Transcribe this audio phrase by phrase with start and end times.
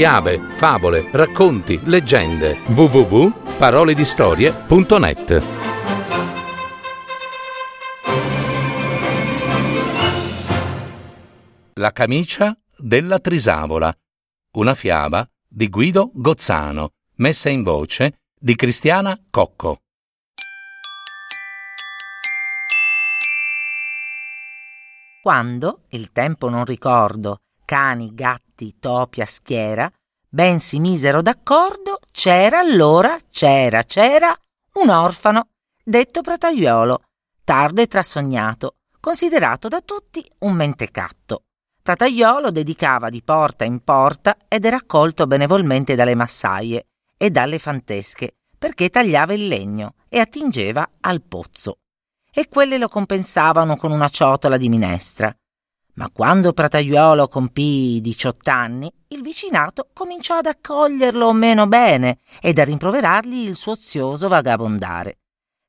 [0.00, 2.56] fiabe, favole, racconti, leggende.
[2.68, 5.44] www.paroledistorie.net
[11.74, 13.94] La camicia della trisavola.
[14.52, 19.82] Una fiaba di Guido Gozzano, messa in voce di Cristiana Cocco.
[25.20, 29.88] Quando, il tempo non ricordo, cani, gatti, topi a schiera,
[30.28, 34.36] ben si misero d'accordo, c'era allora, c'era, c'era
[34.72, 35.50] un orfano,
[35.84, 37.00] detto prataiolo,
[37.44, 41.44] tardo e trasognato, considerato da tutti un mentecatto.
[41.80, 48.34] Prataiolo dedicava di porta in porta ed era accolto benevolmente dalle massaie e dalle fantesche,
[48.58, 51.78] perché tagliava il legno e attingeva al pozzo
[52.32, 55.32] e quelle lo compensavano con una ciotola di minestra.
[55.94, 62.64] Ma quando Prataiuolo compì 18 anni, il vicinato cominciò ad accoglierlo meno bene ed a
[62.64, 65.18] rimproverargli il suo ozioso vagabondare,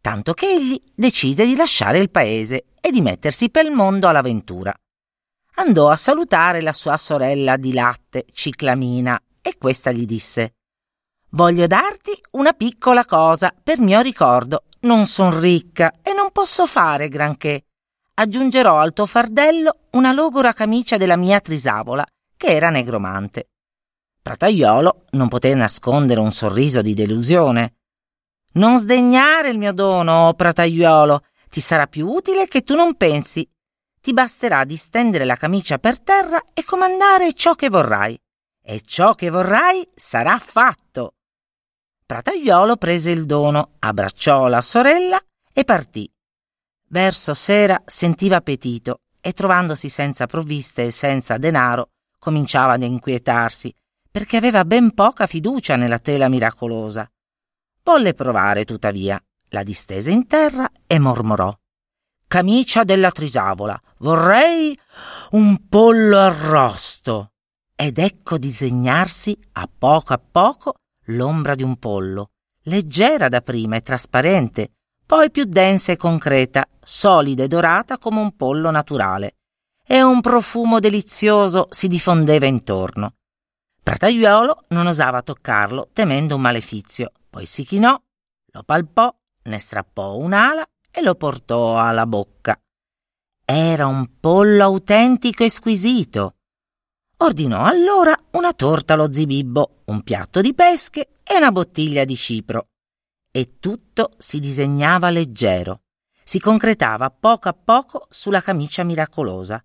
[0.00, 4.74] tanto che egli decise di lasciare il paese e di mettersi pel mondo all'avventura.
[5.58, 10.54] Andò a salutare la sua sorella di latte, Ciclamina, e questa gli disse
[11.30, 14.64] Voglio darti una piccola cosa per mio ricordo.
[14.80, 17.64] Non son ricca e non posso fare granché.
[18.18, 22.02] Aggiungerò al tuo fardello una logora camicia della mia trisavola,
[22.34, 23.50] che era negromante.
[24.22, 27.74] Prataiolo non poté nascondere un sorriso di delusione.
[28.54, 33.46] Non sdegnare il mio dono, oh Prataiolo, ti sarà più utile che tu non pensi.
[34.00, 38.18] Ti basterà di stendere la camicia per terra e comandare ciò che vorrai.
[38.62, 41.16] E ciò che vorrai sarà fatto.
[42.06, 45.20] Prataiolo prese il dono, abbracciò la sorella
[45.52, 46.10] e partì.
[46.88, 53.74] Verso sera sentiva appetito e trovandosi senza provviste e senza denaro, cominciava ad inquietarsi,
[54.08, 57.10] perché aveva ben poca fiducia nella tela miracolosa.
[57.82, 61.52] Volle provare, tuttavia, la distese in terra e mormorò.
[62.28, 64.78] Camicia della trisavola, vorrei
[65.30, 67.32] un pollo arrosto.
[67.74, 70.74] Ed ecco disegnarsi a poco a poco
[71.06, 72.30] l'ombra di un pollo,
[72.62, 74.75] leggera da prima e trasparente,
[75.06, 79.36] poi più densa e concreta, solida e dorata come un pollo naturale,
[79.86, 83.14] e un profumo delizioso si diffondeva intorno.
[83.82, 87.98] Prataiuolo non osava toccarlo, temendo un malefizio, poi si chinò,
[88.52, 92.60] lo palpò, ne strappò un'ala e lo portò alla bocca.
[93.44, 96.36] Era un pollo autentico e squisito,
[97.18, 102.66] Ordinò allora una torta allo zibibbo, un piatto di pesche e una bottiglia di cipro.
[103.36, 105.82] E tutto si disegnava leggero,
[106.24, 109.62] si concretava poco a poco sulla camicia miracolosa.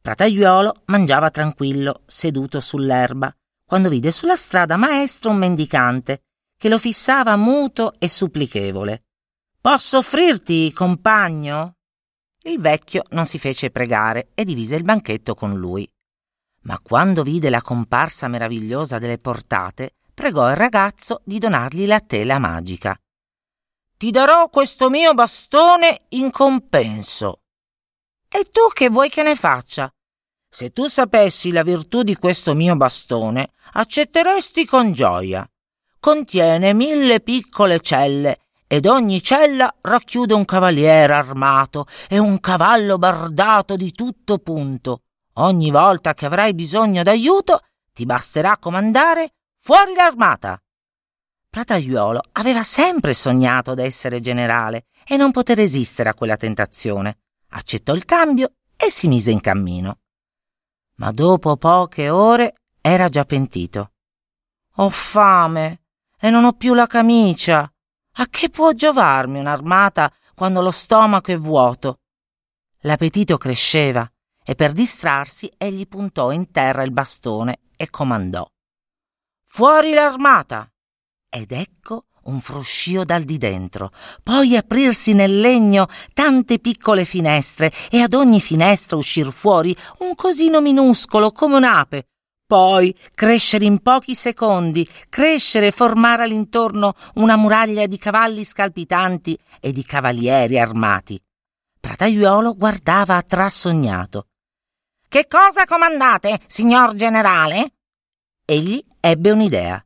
[0.00, 3.34] Prataiuolo mangiava tranquillo, seduto sull'erba,
[3.64, 6.20] quando vide sulla strada maestro un mendicante
[6.56, 9.06] che lo fissava muto e supplichevole.
[9.60, 11.74] Posso offrirti, compagno?
[12.44, 15.90] Il vecchio non si fece pregare e divise il banchetto con lui
[16.68, 22.38] ma quando vide la comparsa meravigliosa delle portate, pregò il ragazzo di donargli la tela
[22.38, 22.98] magica.
[23.98, 27.40] Ti darò questo mio bastone in compenso.
[28.28, 29.92] E tu che vuoi che ne faccia?
[30.48, 35.44] Se tu sapessi la virtù di questo mio bastone, accetteresti con gioia.
[35.98, 38.38] Contiene mille piccole celle
[38.68, 45.02] ed ogni cella racchiude un cavaliere armato e un cavallo bardato di tutto punto
[45.40, 47.60] Ogni volta che avrai bisogno d'aiuto,
[47.92, 50.60] ti basterà comandare fuori l'armata.
[51.58, 57.18] Prataiuolo aveva sempre sognato d'essere generale e non poté resistere a quella tentazione.
[57.48, 59.98] Accettò il cambio e si mise in cammino.
[60.98, 63.90] Ma dopo poche ore era già pentito.
[64.76, 65.80] Ho fame
[66.20, 67.68] e non ho più la camicia.
[68.20, 72.02] A che può giovarmi un'armata quando lo stomaco è vuoto?
[72.82, 74.08] L'appetito cresceva
[74.44, 78.48] e per distrarsi egli puntò in terra il bastone e comandò
[79.44, 80.70] Fuori l'armata!
[81.30, 83.90] Ed ecco un fruscio dal di dentro,
[84.22, 90.60] poi aprirsi nel legno tante piccole finestre e ad ogni finestra uscir fuori un cosino
[90.60, 92.08] minuscolo come un'ape,
[92.46, 99.72] poi crescere in pochi secondi, crescere e formare all'intorno una muraglia di cavalli scalpitanti e
[99.72, 101.20] di cavalieri armati.
[101.78, 104.28] Prataiuolo guardava trasognato.
[105.06, 107.74] Che cosa comandate, signor generale?
[108.46, 109.82] Egli ebbe un'idea.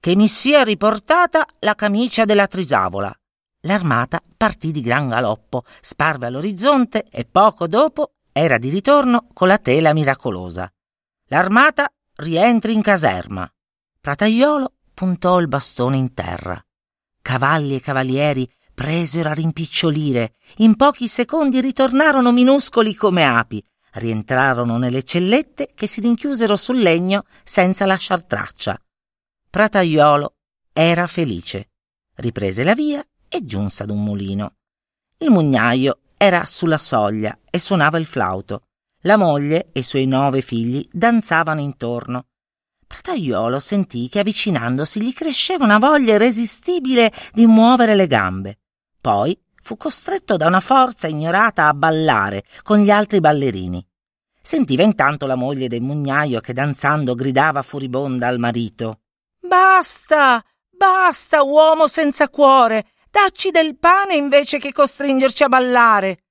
[0.00, 3.12] Che mi sia riportata la camicia della trisavola.
[3.62, 9.58] L'armata partì di gran galoppo, sparve all'orizzonte e poco dopo era di ritorno con la
[9.58, 10.72] tela miracolosa.
[11.26, 13.50] L'armata rientri in caserma.
[14.00, 16.64] Prataiolo puntò il bastone in terra.
[17.20, 20.34] Cavalli e cavalieri presero a rimpicciolire.
[20.58, 23.60] In pochi secondi ritornarono minuscoli come api.
[23.94, 28.80] Rientrarono nelle cellette che si rinchiusero sul legno senza lasciar traccia.
[29.50, 30.34] Prataiolo
[30.74, 31.70] era felice.
[32.16, 34.56] Riprese la via e giunse ad un mulino.
[35.18, 38.64] Il mugnaio era sulla soglia e suonava il flauto.
[39.02, 42.26] La moglie e i suoi nove figli danzavano intorno.
[42.86, 48.58] Prataiolo sentì che avvicinandosi gli cresceva una voglia irresistibile di muovere le gambe.
[49.00, 53.82] Poi fu costretto da una forza ignorata a ballare con gli altri ballerini.
[54.42, 59.00] Sentiva intanto la moglie del mugnaio che danzando gridava furibonda al marito.
[59.48, 66.24] Basta, basta, uomo senza cuore, dacci del pane invece che costringerci a ballare.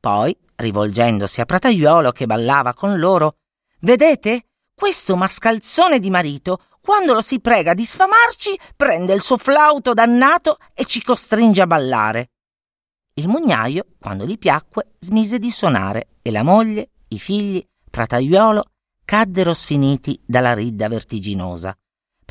[0.00, 3.36] Poi, rivolgendosi a Prataiolo che ballava con loro,
[3.80, 4.46] vedete?
[4.74, 10.56] Questo mascalzone di marito, quando lo si prega di sfamarci, prende il suo flauto dannato
[10.72, 12.30] e ci costringe a ballare.
[13.16, 18.64] Il mugnaio, quando gli piacque, smise di suonare e la moglie, i figli, Prataiuolo,
[19.04, 21.76] caddero sfiniti dalla ridda vertiginosa.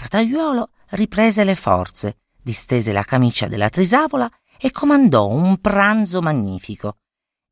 [0.04, 4.30] Prataiuolo riprese le forze, distese la camicia della trisavola
[4.60, 6.98] e comandò un pranzo magnifico.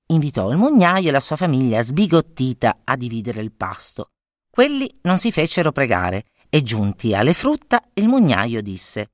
[0.07, 4.09] Invitò il mugnaio e la sua famiglia sbigottita a dividere il pasto.
[4.49, 9.11] Quelli non si fecero pregare e giunti alle frutta il mugnaio disse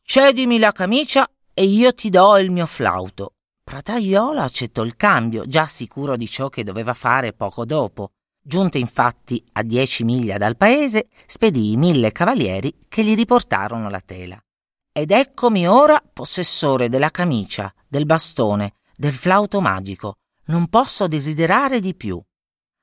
[0.00, 3.32] Cedimi la camicia e io ti do il mio flauto.
[3.64, 8.12] Prataiolo accettò il cambio, già sicuro di ciò che doveva fare poco dopo.
[8.48, 14.42] Giunto infatti a dieci miglia dal paese, spedì mille cavalieri che gli riportarono la tela.
[14.90, 20.14] Ed eccomi ora possessore della camicia, del bastone, del flauto magico.
[20.46, 22.18] Non posso desiderare di più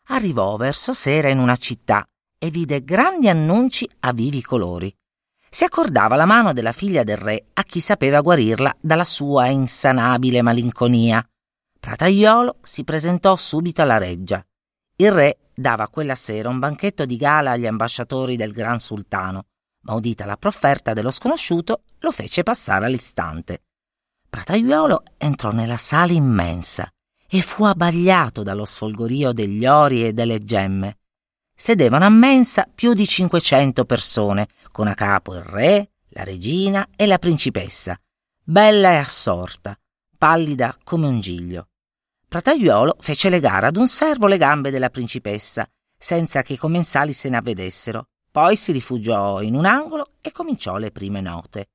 [0.07, 2.05] arrivò verso sera in una città
[2.37, 4.93] e vide grandi annunci a vivi colori.
[5.49, 10.41] Si accordava la mano della figlia del re a chi sapeva guarirla dalla sua insanabile
[10.41, 11.27] malinconia.
[11.79, 14.45] Prataiolo si presentò subito alla reggia.
[14.97, 19.47] Il re dava quella sera un banchetto di gala agli ambasciatori del gran sultano,
[19.81, 23.63] ma udita la profferta dello sconosciuto, lo fece passare all'istante.
[24.29, 26.89] Prataiolo entrò nella sala immensa
[27.27, 30.99] e fu abbagliato dallo sfolgorio degli ori e delle gemme.
[31.53, 37.05] Sedevano a mensa più di cinquecento persone, con a capo il re, la regina e
[37.05, 37.99] la principessa,
[38.41, 39.77] bella e assorta,
[40.17, 41.67] pallida come un giglio.
[42.27, 45.67] Prataiuolo fece legare ad un servo le gambe della principessa,
[45.97, 48.07] senza che i commensali se ne avvedessero.
[48.31, 51.69] Poi si rifugiò in un angolo e cominciò le prime note.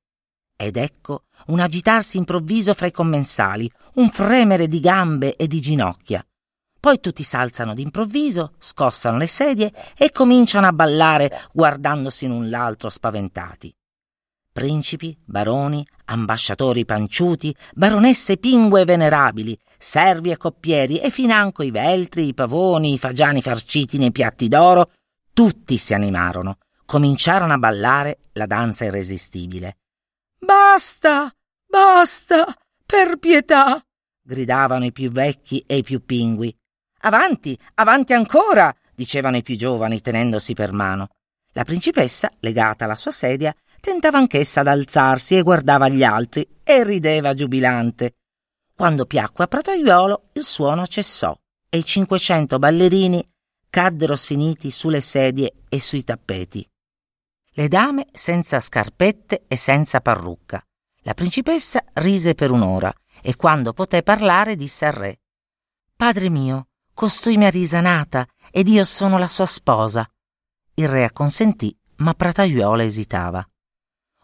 [0.55, 6.23] Ed ecco un agitarsi improvviso fra i commensali, un fremere di gambe e di ginocchia.
[6.79, 13.73] Poi tutti s'alzano d'improvviso, scossano le sedie e cominciano a ballare guardandosi l'un l'altro spaventati.
[14.51, 22.33] Principi, baroni, ambasciatori panciuti, baronesse pingue venerabili, servi e coppieri e financo i veltri, i
[22.35, 24.91] pavoni, i fagiani farciti nei piatti d'oro,
[25.33, 29.77] tutti si animarono, cominciarono a ballare la danza irresistibile.
[30.37, 31.33] Basta,
[31.65, 32.45] basta,
[32.85, 33.83] per pietà!
[34.21, 36.55] gridavano i più vecchi e i più pingui.
[37.01, 38.73] Avanti, avanti ancora!
[38.93, 41.09] dicevano i più giovani tenendosi per mano.
[41.53, 46.83] La principessa, legata alla sua sedia, tentava anch'essa ad alzarsi e guardava gli altri e
[46.83, 48.11] rideva giubilante.
[48.81, 53.23] Quando piacque a Prataiuolo il suono cessò e i cinquecento ballerini
[53.69, 56.67] caddero sfiniti sulle sedie e sui tappeti
[57.51, 60.65] le dame senza scarpette e senza parrucca.
[61.01, 65.19] La principessa rise per un'ora e quando poté parlare disse al re
[65.95, 70.09] Padre mio, costui mi ha risanata ed io sono la sua sposa.
[70.73, 73.47] Il re acconsentì, ma Prataiuola esitava.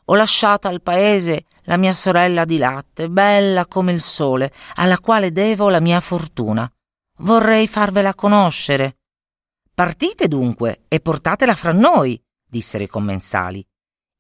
[0.10, 5.34] Ho lasciato al paese la mia sorella di latte, bella come il sole, alla quale
[5.34, 6.72] devo la mia fortuna.
[7.20, 9.00] Vorrei farvela conoscere.
[9.74, 13.66] Partite dunque e portatela fra noi, dissero i commensali.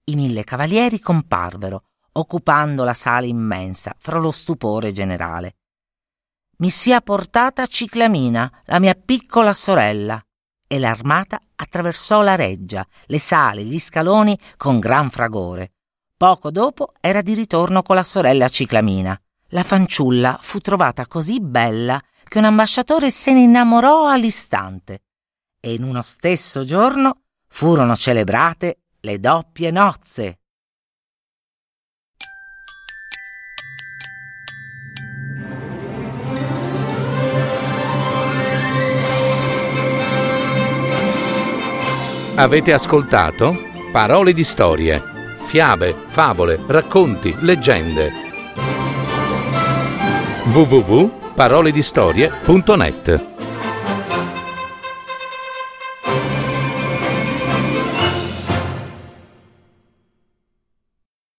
[0.09, 5.55] I mille cavalieri comparvero, occupando la sala immensa, fra lo stupore generale.
[6.57, 10.21] Mi sia portata Ciclamina, la mia piccola sorella.
[10.67, 15.75] E l'armata attraversò la reggia, le sale, gli scaloni con gran fragore.
[16.17, 19.15] Poco dopo era di ritorno con la sorella Ciclamina.
[19.49, 25.03] La fanciulla fu trovata così bella che un ambasciatore se ne innamorò all'istante.
[25.59, 30.39] E in uno stesso giorno furono celebrate le doppie nozze.
[42.37, 43.55] Avete ascoltato
[43.91, 45.16] Parole di storie,
[45.47, 48.11] fiabe, favole, racconti, leggende.
[50.51, 53.36] www.paroledistorie.net